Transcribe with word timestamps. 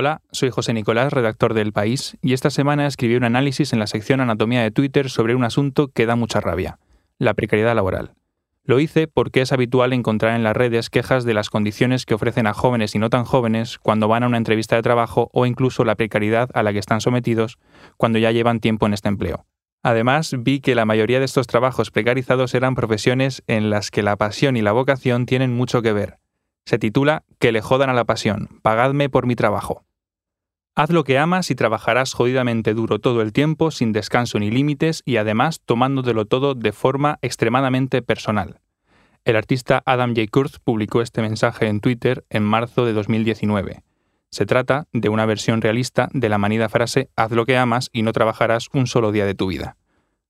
Hola, 0.00 0.22
soy 0.30 0.50
José 0.50 0.74
Nicolás, 0.74 1.12
redactor 1.12 1.54
del 1.54 1.72
País, 1.72 2.16
y 2.22 2.32
esta 2.32 2.50
semana 2.50 2.86
escribí 2.86 3.16
un 3.16 3.24
análisis 3.24 3.72
en 3.72 3.80
la 3.80 3.88
sección 3.88 4.20
Anatomía 4.20 4.62
de 4.62 4.70
Twitter 4.70 5.10
sobre 5.10 5.34
un 5.34 5.42
asunto 5.42 5.88
que 5.88 6.06
da 6.06 6.14
mucha 6.14 6.40
rabia, 6.40 6.78
la 7.18 7.34
precariedad 7.34 7.74
laboral. 7.74 8.12
Lo 8.62 8.78
hice 8.78 9.08
porque 9.08 9.40
es 9.40 9.50
habitual 9.50 9.92
encontrar 9.92 10.36
en 10.36 10.44
las 10.44 10.56
redes 10.56 10.88
quejas 10.88 11.24
de 11.24 11.34
las 11.34 11.50
condiciones 11.50 12.06
que 12.06 12.14
ofrecen 12.14 12.46
a 12.46 12.54
jóvenes 12.54 12.94
y 12.94 13.00
no 13.00 13.10
tan 13.10 13.24
jóvenes 13.24 13.80
cuando 13.80 14.06
van 14.06 14.22
a 14.22 14.28
una 14.28 14.36
entrevista 14.36 14.76
de 14.76 14.82
trabajo 14.82 15.30
o 15.32 15.46
incluso 15.46 15.84
la 15.84 15.96
precariedad 15.96 16.48
a 16.54 16.62
la 16.62 16.72
que 16.72 16.78
están 16.78 17.00
sometidos 17.00 17.58
cuando 17.96 18.20
ya 18.20 18.30
llevan 18.30 18.60
tiempo 18.60 18.86
en 18.86 18.94
este 18.94 19.08
empleo. 19.08 19.46
Además, 19.82 20.32
vi 20.38 20.60
que 20.60 20.76
la 20.76 20.84
mayoría 20.84 21.18
de 21.18 21.24
estos 21.24 21.48
trabajos 21.48 21.90
precarizados 21.90 22.54
eran 22.54 22.76
profesiones 22.76 23.42
en 23.48 23.68
las 23.68 23.90
que 23.90 24.04
la 24.04 24.14
pasión 24.14 24.56
y 24.56 24.62
la 24.62 24.70
vocación 24.70 25.26
tienen 25.26 25.56
mucho 25.56 25.82
que 25.82 25.92
ver. 25.92 26.18
Se 26.66 26.78
titula 26.78 27.24
Que 27.40 27.50
le 27.50 27.62
jodan 27.62 27.90
a 27.90 27.94
la 27.94 28.04
pasión, 28.04 28.60
pagadme 28.62 29.08
por 29.08 29.26
mi 29.26 29.34
trabajo. 29.34 29.87
Haz 30.78 30.90
lo 30.90 31.02
que 31.02 31.18
amas 31.18 31.50
y 31.50 31.56
trabajarás 31.56 32.12
jodidamente 32.12 32.72
duro 32.72 33.00
todo 33.00 33.20
el 33.20 33.32
tiempo, 33.32 33.72
sin 33.72 33.90
descanso 33.90 34.38
ni 34.38 34.48
límites 34.48 35.02
y 35.04 35.16
además 35.16 35.60
tomándotelo 35.64 36.26
todo 36.26 36.54
de 36.54 36.70
forma 36.70 37.18
extremadamente 37.20 38.00
personal. 38.00 38.60
El 39.24 39.34
artista 39.34 39.82
Adam 39.86 40.14
J. 40.14 40.28
Kurth 40.30 40.58
publicó 40.62 41.02
este 41.02 41.20
mensaje 41.20 41.66
en 41.66 41.80
Twitter 41.80 42.24
en 42.30 42.44
marzo 42.44 42.84
de 42.84 42.92
2019. 42.92 43.82
Se 44.30 44.46
trata 44.46 44.86
de 44.92 45.08
una 45.08 45.26
versión 45.26 45.62
realista 45.62 46.10
de 46.12 46.28
la 46.28 46.38
manida 46.38 46.68
frase 46.68 47.10
Haz 47.16 47.32
lo 47.32 47.44
que 47.44 47.56
amas 47.56 47.90
y 47.92 48.02
no 48.02 48.12
trabajarás 48.12 48.68
un 48.72 48.86
solo 48.86 49.10
día 49.10 49.26
de 49.26 49.34
tu 49.34 49.48
vida. 49.48 49.76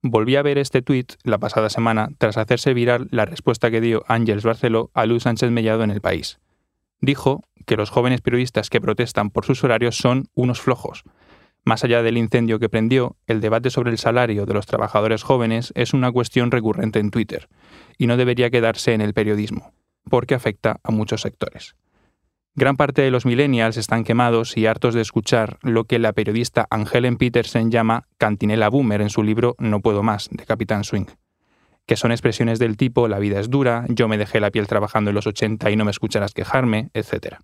Volví 0.00 0.36
a 0.36 0.42
ver 0.42 0.56
este 0.56 0.80
tweet 0.80 1.04
la 1.22 1.36
pasada 1.36 1.68
semana 1.68 2.08
tras 2.16 2.38
hacerse 2.38 2.72
viral 2.72 3.08
la 3.10 3.26
respuesta 3.26 3.70
que 3.70 3.82
dio 3.82 4.04
Ángels 4.08 4.44
Barceló 4.44 4.90
a 4.94 5.04
Luz 5.04 5.24
Sánchez 5.24 5.50
Mellado 5.50 5.84
en 5.84 5.90
el 5.90 6.00
país 6.00 6.40
dijo 7.00 7.42
que 7.66 7.76
los 7.76 7.90
jóvenes 7.90 8.20
periodistas 8.20 8.70
que 8.70 8.80
protestan 8.80 9.30
por 9.30 9.44
sus 9.44 9.62
horarios 9.64 9.96
son 9.96 10.28
unos 10.34 10.60
flojos. 10.60 11.04
Más 11.64 11.84
allá 11.84 12.02
del 12.02 12.16
incendio 12.16 12.58
que 12.58 12.68
prendió, 12.68 13.16
el 13.26 13.40
debate 13.40 13.70
sobre 13.70 13.90
el 13.90 13.98
salario 13.98 14.46
de 14.46 14.54
los 14.54 14.66
trabajadores 14.66 15.22
jóvenes 15.22 15.72
es 15.74 15.92
una 15.92 16.10
cuestión 16.10 16.50
recurrente 16.50 16.98
en 16.98 17.10
Twitter, 17.10 17.48
y 17.98 18.06
no 18.06 18.16
debería 18.16 18.50
quedarse 18.50 18.94
en 18.94 19.02
el 19.02 19.12
periodismo, 19.12 19.72
porque 20.08 20.34
afecta 20.34 20.80
a 20.82 20.90
muchos 20.90 21.20
sectores. 21.20 21.76
Gran 22.54 22.76
parte 22.76 23.02
de 23.02 23.10
los 23.10 23.26
millennials 23.26 23.76
están 23.76 24.04
quemados 24.04 24.56
y 24.56 24.66
hartos 24.66 24.94
de 24.94 25.02
escuchar 25.02 25.58
lo 25.62 25.84
que 25.84 25.98
la 25.98 26.12
periodista 26.12 26.66
Angelen 26.70 27.16
Petersen 27.16 27.70
llama 27.70 28.08
cantinela 28.18 28.68
boomer 28.68 29.02
en 29.02 29.10
su 29.10 29.22
libro 29.22 29.54
No 29.58 29.80
puedo 29.80 30.02
más, 30.02 30.28
de 30.32 30.44
Capitán 30.44 30.82
Swing 30.82 31.06
que 31.90 31.96
son 31.96 32.12
expresiones 32.12 32.60
del 32.60 32.76
tipo 32.76 33.08
la 33.08 33.18
vida 33.18 33.40
es 33.40 33.50
dura, 33.50 33.84
yo 33.88 34.06
me 34.06 34.16
dejé 34.16 34.38
la 34.38 34.52
piel 34.52 34.68
trabajando 34.68 35.10
en 35.10 35.16
los 35.16 35.26
80 35.26 35.72
y 35.72 35.74
no 35.74 35.84
me 35.84 35.90
escucharás 35.90 36.34
quejarme, 36.34 36.88
etc. 36.94 37.38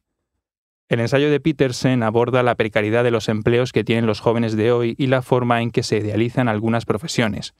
El 0.88 1.00
ensayo 1.00 1.32
de 1.32 1.40
Petersen 1.40 2.04
aborda 2.04 2.44
la 2.44 2.54
precariedad 2.54 3.02
de 3.02 3.10
los 3.10 3.28
empleos 3.28 3.72
que 3.72 3.82
tienen 3.82 4.06
los 4.06 4.20
jóvenes 4.20 4.56
de 4.56 4.70
hoy 4.70 4.94
y 4.98 5.08
la 5.08 5.22
forma 5.22 5.62
en 5.62 5.72
que 5.72 5.82
se 5.82 5.96
idealizan 5.96 6.46
algunas 6.46 6.84
profesiones. 6.84 7.56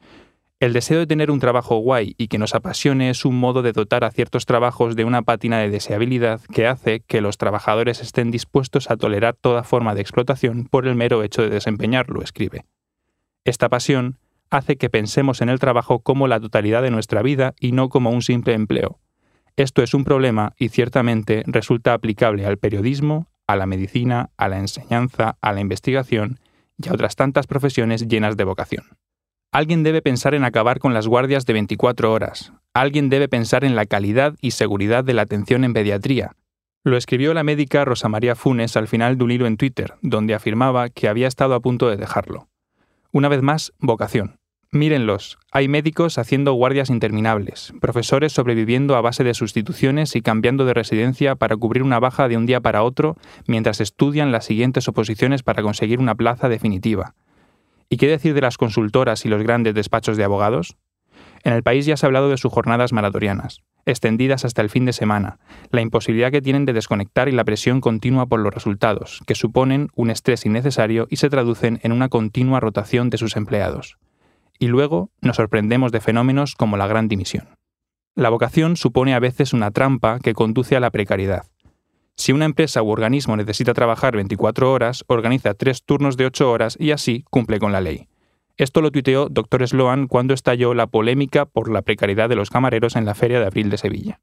El 0.61 0.71
deseo 0.71 0.99
de 0.99 1.07
tener 1.07 1.29
un 1.29 1.41
trabajo 1.41 1.75
guay 1.75 2.15
y 2.17 2.29
que 2.29 2.37
nos 2.37 2.55
apasione 2.55 3.09
es 3.09 3.25
un 3.25 3.37
modo 3.37 3.63
de 3.63 3.73
dotar 3.73 4.05
a 4.05 4.11
ciertos 4.11 4.45
trabajos 4.45 4.95
de 4.95 5.03
una 5.03 5.23
pátina 5.23 5.59
de 5.59 5.69
deseabilidad 5.69 6.39
que 6.53 6.67
hace 6.67 7.01
que 7.01 7.19
los 7.19 7.37
trabajadores 7.37 7.99
estén 7.99 8.31
dispuestos 8.31 8.89
a 8.89 8.95
tolerar 8.95 9.35
toda 9.35 9.65
forma 9.65 9.93
de 9.93 9.99
explotación 9.99 10.69
por 10.69 10.87
el 10.87 10.95
mero 10.95 11.21
hecho 11.21 11.41
de 11.41 11.49
desempeñarlo, 11.49 12.21
escribe. 12.21 12.63
Esta 13.43 13.67
pasión 13.67 14.19
hace 14.49 14.77
que 14.77 14.89
pensemos 14.89 15.41
en 15.41 15.49
el 15.49 15.59
trabajo 15.59 15.99
como 15.99 16.27
la 16.27 16.39
totalidad 16.39 16.81
de 16.81 16.91
nuestra 16.91 17.21
vida 17.21 17.53
y 17.59 17.71
no 17.71 17.89
como 17.89 18.11
un 18.11 18.21
simple 18.21 18.53
empleo. 18.53 18.99
Esto 19.55 19.81
es 19.81 19.93
un 19.93 20.03
problema 20.03 20.53
y 20.57 20.69
ciertamente 20.69 21.43
resulta 21.47 21.93
aplicable 21.93 22.45
al 22.45 22.57
periodismo, 22.57 23.27
a 23.47 23.55
la 23.55 23.65
medicina, 23.65 24.29
a 24.37 24.49
la 24.49 24.59
enseñanza, 24.59 25.37
a 25.41 25.51
la 25.51 25.61
investigación 25.61 26.39
y 26.77 26.89
a 26.89 26.93
otras 26.93 27.15
tantas 27.15 27.47
profesiones 27.47 28.07
llenas 28.07 28.37
de 28.37 28.43
vocación. 28.43 28.85
Alguien 29.51 29.81
debe 29.81 30.01
pensar 30.01 30.35
en 30.35 30.43
acabar 30.43 30.79
con 30.79 30.93
las 30.93 31.07
guardias 31.07 31.45
de 31.45 31.53
24 31.53 32.11
horas. 32.11 32.53
Alguien 32.73 33.09
debe 33.09 33.27
pensar 33.27 33.63
en 33.63 33.75
la 33.75 33.85
calidad 33.85 34.35
y 34.41 34.51
seguridad 34.51 35.03
de 35.03 35.13
la 35.13 35.23
atención 35.23 35.63
en 35.63 35.73
pediatría. 35.73 36.33
Lo 36.83 36.95
escribió 36.97 37.33
la 37.33 37.43
médica 37.43 37.83
Rosa 37.83 38.09
María 38.09 38.35
Funes 38.35 38.77
al 38.77 38.87
final 38.87 39.17
de 39.17 39.23
un 39.23 39.31
hilo 39.31 39.47
en 39.47 39.57
Twitter, 39.57 39.95
donde 40.01 40.35
afirmaba 40.35 40.89
que 40.89 41.07
había 41.07 41.27
estado 41.27 41.55
a 41.55 41.59
punto 41.59 41.89
de 41.89 41.97
dejarlo. 41.97 42.47
Una 43.11 43.29
vez 43.29 43.41
más, 43.41 43.73
vocación. 43.79 44.37
Mírenlos, 44.71 45.37
hay 45.49 45.69
médicos 45.69 46.17
haciendo 46.17 46.51
guardias 46.51 46.89
interminables, 46.89 47.73
profesores 47.79 48.33
sobreviviendo 48.33 48.97
a 48.97 49.01
base 49.01 49.23
de 49.23 49.33
sustituciones 49.33 50.13
y 50.17 50.21
cambiando 50.21 50.65
de 50.65 50.73
residencia 50.73 51.35
para 51.35 51.55
cubrir 51.55 51.83
una 51.83 52.01
baja 52.01 52.27
de 52.27 52.35
un 52.35 52.45
día 52.45 52.59
para 52.59 52.83
otro 52.83 53.15
mientras 53.47 53.79
estudian 53.79 54.33
las 54.33 54.43
siguientes 54.43 54.89
oposiciones 54.89 55.41
para 55.41 55.63
conseguir 55.63 55.99
una 55.99 56.15
plaza 56.15 56.49
definitiva. 56.49 57.15
¿Y 57.89 57.95
qué 57.95 58.07
decir 58.07 58.33
de 58.33 58.41
las 58.41 58.57
consultoras 58.57 59.25
y 59.25 59.29
los 59.29 59.41
grandes 59.41 59.73
despachos 59.73 60.17
de 60.17 60.25
abogados? 60.25 60.75
En 61.45 61.53
el 61.53 61.63
país 61.63 61.85
ya 61.85 61.95
se 61.95 62.05
ha 62.05 62.07
hablado 62.07 62.29
de 62.29 62.35
sus 62.35 62.51
jornadas 62.51 62.91
maratonianas, 62.91 63.61
extendidas 63.85 64.43
hasta 64.43 64.61
el 64.61 64.69
fin 64.69 64.83
de 64.83 64.91
semana, 64.91 65.39
la 65.71 65.79
imposibilidad 65.79 66.29
que 66.29 66.41
tienen 66.41 66.65
de 66.65 66.73
desconectar 66.73 67.29
y 67.29 67.31
la 67.31 67.45
presión 67.45 67.79
continua 67.79 68.25
por 68.25 68.41
los 68.41 68.53
resultados, 68.53 69.21
que 69.25 69.35
suponen 69.35 69.87
un 69.95 70.09
estrés 70.09 70.45
innecesario 70.45 71.07
y 71.09 71.15
se 71.15 71.29
traducen 71.29 71.79
en 71.83 71.93
una 71.93 72.09
continua 72.09 72.59
rotación 72.59 73.09
de 73.09 73.17
sus 73.17 73.37
empleados 73.37 73.97
y 74.59 74.67
luego 74.67 75.11
nos 75.21 75.37
sorprendemos 75.37 75.91
de 75.91 76.01
fenómenos 76.01 76.55
como 76.55 76.77
la 76.77 76.87
gran 76.87 77.07
dimisión. 77.07 77.47
La 78.15 78.29
vocación 78.29 78.77
supone 78.77 79.13
a 79.13 79.19
veces 79.19 79.53
una 79.53 79.71
trampa 79.71 80.19
que 80.19 80.33
conduce 80.33 80.75
a 80.75 80.79
la 80.79 80.89
precariedad. 80.89 81.45
Si 82.15 82.31
una 82.31 82.45
empresa 82.45 82.81
u 82.81 82.89
organismo 82.89 83.37
necesita 83.37 83.75
trabajar 83.75 84.15
24 84.15 84.71
horas, 84.71 85.05
organiza 85.07 85.53
tres 85.53 85.83
turnos 85.83 86.17
de 86.17 86.25
8 86.25 86.51
horas 86.51 86.75
y 86.79 86.91
así 86.91 87.23
cumple 87.29 87.59
con 87.59 87.71
la 87.71 87.81
ley. 87.81 88.07
Esto 88.57 88.81
lo 88.81 88.91
tuiteó 88.91 89.29
Dr. 89.29 89.67
Sloan 89.67 90.07
cuando 90.07 90.33
estalló 90.33 90.73
la 90.73 90.87
polémica 90.87 91.45
por 91.45 91.71
la 91.71 91.83
precariedad 91.83 92.27
de 92.27 92.35
los 92.35 92.49
camareros 92.49 92.95
en 92.95 93.05
la 93.05 93.13
Feria 93.13 93.39
de 93.39 93.45
Abril 93.45 93.69
de 93.69 93.77
Sevilla. 93.77 94.19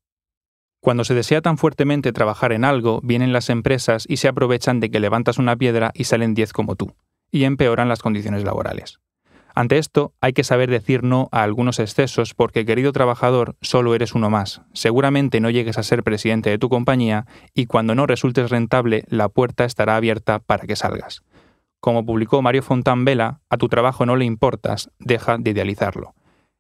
Cuando 0.81 1.05
se 1.05 1.15
desea 1.15 1.41
tan 1.41 1.57
fuertemente 1.57 2.13
trabajar 2.13 2.53
en 2.53 2.65
algo, 2.65 3.01
vienen 3.05 3.33
las 3.33 3.49
empresas 3.49 4.07
y 4.09 4.17
se 4.17 4.27
aprovechan 4.27 4.81
de 4.81 4.91
que 4.91 4.99
levantas 4.99 5.39
una 5.39 5.55
piedra 5.57 5.93
y 5.95 6.05
salen 6.05 6.35
10 6.35 6.53
como 6.53 6.75
tú, 6.75 6.95
y 7.31 7.45
empeoran 7.45 7.89
las 7.89 8.03
condiciones 8.03 8.43
laborales. 8.43 8.99
Ante 9.57 9.79
esto, 9.79 10.13
hay 10.21 10.33
que 10.33 10.43
saber 10.43 10.69
decir 10.69 11.05
no 11.05 11.29
a 11.31 11.45
algunos 11.45 11.79
excesos 11.79 12.35
porque, 12.35 12.67
querido 12.67 12.91
trabajador, 12.93 13.57
solo 13.61 13.95
eres 13.95 14.15
uno 14.15 14.29
más. 14.29 14.63
Seguramente 14.73 15.41
no 15.41 15.49
llegues 15.49 15.79
a 15.79 15.85
ser 15.85 16.03
presidente 16.03 16.51
de 16.51 16.59
tu 16.59 16.69
compañía 16.69 17.27
y 17.55 17.67
cuando 17.67 17.95
no 17.95 18.07
resultes 18.07 18.51
rentable, 18.51 19.05
la 19.09 19.29
puerta 19.29 19.65
estará 19.65 19.95
abierta 19.95 20.41
para 20.41 20.67
que 20.67 20.75
salgas. 20.75 21.23
Como 21.79 22.05
publicó 22.05 22.43
Mario 22.43 22.63
Fontán 22.63 23.05
Vela, 23.05 23.41
a 23.49 23.57
tu 23.57 23.69
trabajo 23.69 24.07
no 24.07 24.17
le 24.17 24.25
importas, 24.25 24.91
deja 24.99 25.39
de 25.39 25.51
idealizarlo. 25.51 26.15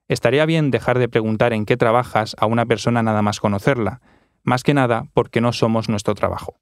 Estaría 0.06 0.46
bien 0.46 0.70
dejar 0.70 0.98
de 0.98 1.08
preguntar 1.08 1.52
en 1.52 1.64
qué 1.64 1.76
trabajas 1.76 2.36
a 2.38 2.46
una 2.46 2.66
persona 2.66 3.02
nada 3.02 3.22
más 3.22 3.40
conocerla, 3.40 4.02
más 4.44 4.62
que 4.62 4.74
nada 4.74 5.06
porque 5.14 5.40
no 5.40 5.52
somos 5.52 5.88
nuestro 5.88 6.14
trabajo. 6.14 6.60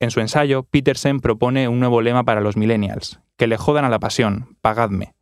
En 0.00 0.10
su 0.10 0.20
ensayo, 0.20 0.62
Petersen 0.62 1.20
propone 1.20 1.68
un 1.68 1.80
nuevo 1.80 2.00
lema 2.00 2.24
para 2.24 2.40
los 2.40 2.56
millennials, 2.56 3.20
que 3.36 3.46
le 3.46 3.56
jodan 3.56 3.84
a 3.84 3.88
la 3.88 3.98
pasión, 3.98 4.56
pagadme. 4.60 5.13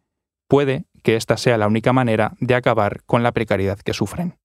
Puede 0.52 0.84
que 1.02 1.16
esta 1.16 1.38
sea 1.38 1.56
la 1.56 1.66
única 1.66 1.94
manera 1.94 2.34
de 2.38 2.54
acabar 2.54 3.04
con 3.06 3.22
la 3.22 3.32
precariedad 3.32 3.78
que 3.78 3.94
sufren. 3.94 4.34